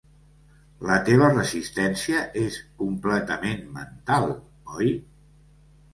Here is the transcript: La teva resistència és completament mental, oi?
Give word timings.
La 0.91 0.95
teva 1.09 1.27
resistència 1.33 2.23
és 2.45 2.57
completament 2.81 3.61
mental, 3.77 4.29
oi? 4.81 4.91